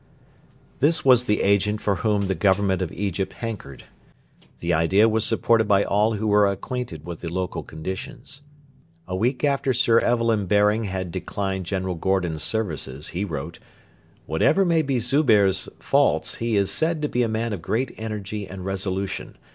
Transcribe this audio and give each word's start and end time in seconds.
This 0.79 1.05
was 1.05 1.25
the 1.25 1.43
agent 1.43 1.79
for 1.79 1.97
whom 1.97 2.21
the 2.21 2.33
Government 2.33 2.81
of 2.81 2.91
Egypt 2.91 3.33
hankered. 3.33 3.83
The 4.59 4.73
idea 4.73 5.07
was 5.07 5.23
supported 5.25 5.67
by 5.67 5.83
all 5.83 6.13
who 6.13 6.25
were 6.25 6.47
acquainted 6.47 7.05
with 7.05 7.21
the 7.21 7.31
local 7.31 7.61
conditions. 7.61 8.41
A 9.07 9.15
week 9.15 9.43
after 9.43 9.75
Sir 9.75 9.99
Evelyn 9.99 10.47
Baring 10.47 10.85
had 10.85 11.11
declined 11.11 11.67
General 11.67 11.93
Gordon's 11.93 12.41
services 12.41 13.09
he 13.09 13.23
wrote: 13.23 13.59
'Whatever 14.25 14.65
may 14.65 14.81
be 14.81 14.97
Zubehr's 14.97 15.69
faults, 15.77 16.37
he 16.37 16.55
is 16.57 16.71
said 16.71 17.03
to 17.03 17.07
be 17.07 17.21
a 17.21 17.29
man 17.29 17.53
of 17.53 17.61
great 17.61 17.93
energy 17.95 18.47
and 18.47 18.65
resolution. 18.65 19.37